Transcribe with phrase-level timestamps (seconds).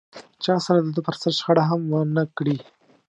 [0.43, 2.57] چا سره دده پر سر شخړه هم و نه کړي.